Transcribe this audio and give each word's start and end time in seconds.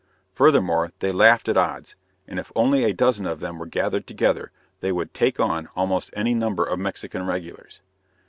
Furthermore, 0.33 0.93
they 0.97 1.11
laughed 1.11 1.47
at 1.47 1.57
odds, 1.57 1.95
and 2.27 2.39
if 2.39 2.51
only 2.55 2.83
a 2.83 2.91
dozen 2.91 3.27
of 3.27 3.39
them 3.39 3.59
were 3.59 3.67
gathered 3.67 4.07
together 4.07 4.51
they 4.79 4.91
would 4.91 5.13
"take 5.13 5.39
on" 5.39 5.69
almost 5.75 6.09
any 6.13 6.33
number 6.33 6.65
of 6.65 6.79
Mexican 6.79 7.23
regulars. 7.27 7.81